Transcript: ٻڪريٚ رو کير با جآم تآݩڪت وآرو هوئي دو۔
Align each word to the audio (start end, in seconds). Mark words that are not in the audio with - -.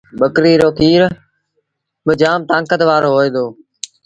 ٻڪريٚ 0.19 0.59
رو 0.61 0.69
کير 0.79 1.01
با 2.05 2.13
جآم 2.21 2.39
تآݩڪت 2.49 2.81
وآرو 2.87 3.09
هوئي 3.15 3.29
دو۔ 3.35 3.45